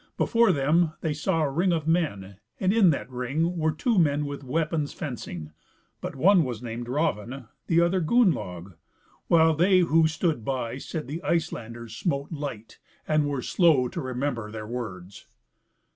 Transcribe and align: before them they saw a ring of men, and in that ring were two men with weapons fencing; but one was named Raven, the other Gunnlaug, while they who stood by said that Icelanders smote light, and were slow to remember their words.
before 0.17 0.51
them 0.51 0.93
they 1.01 1.13
saw 1.13 1.43
a 1.43 1.49
ring 1.51 1.71
of 1.71 1.87
men, 1.87 2.39
and 2.59 2.73
in 2.73 2.89
that 2.89 3.07
ring 3.11 3.55
were 3.55 3.71
two 3.71 3.99
men 3.99 4.25
with 4.25 4.43
weapons 4.43 4.93
fencing; 4.93 5.51
but 6.01 6.15
one 6.15 6.43
was 6.43 6.59
named 6.63 6.89
Raven, 6.89 7.47
the 7.67 7.81
other 7.81 8.01
Gunnlaug, 8.01 8.73
while 9.27 9.53
they 9.53 9.81
who 9.81 10.07
stood 10.07 10.43
by 10.43 10.79
said 10.79 11.07
that 11.07 11.23
Icelanders 11.23 11.95
smote 11.95 12.31
light, 12.31 12.79
and 13.07 13.27
were 13.29 13.43
slow 13.43 13.87
to 13.89 14.01
remember 14.01 14.49
their 14.49 14.65
words. 14.65 15.27